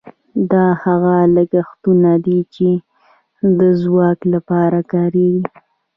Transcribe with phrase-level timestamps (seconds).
[0.51, 2.69] دا هغه لګښتونه دي چې
[3.59, 5.31] د ځواک لپاره کیږي.